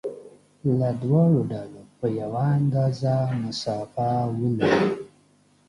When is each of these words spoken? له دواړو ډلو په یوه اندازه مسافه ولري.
له 0.77 0.89
دواړو 1.01 1.39
ډلو 1.51 1.81
په 1.99 2.07
یوه 2.19 2.45
اندازه 2.59 3.13
مسافه 3.41 4.11
ولري. 4.39 4.87